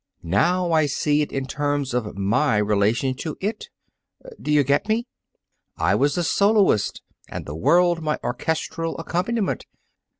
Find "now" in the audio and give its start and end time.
0.23-0.71